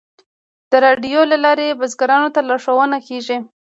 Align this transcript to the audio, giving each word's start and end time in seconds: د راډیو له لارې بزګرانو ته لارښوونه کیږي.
د 0.69 0.71
راډیو 0.85 1.21
له 1.31 1.37
لارې 1.45 1.77
بزګرانو 1.79 2.29
ته 2.35 2.41
لارښوونه 2.47 2.97
کیږي. 3.07 3.37